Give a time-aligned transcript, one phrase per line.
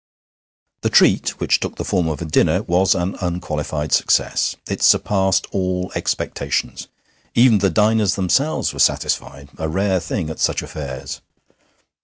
[0.81, 5.45] The treat, which took the form of a dinner, was an unqualified success; it surpassed
[5.51, 6.87] all expectations.
[7.35, 11.21] Even the diners themselves were satisfied a rare thing at such affairs.